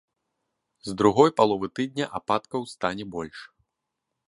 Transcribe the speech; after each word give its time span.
З 0.87 0.95
другой 1.01 1.33
паловы 1.41 1.67
тыдня 1.79 2.05
ападкаў 2.21 2.61
стане 2.75 3.09
больш. 3.17 3.39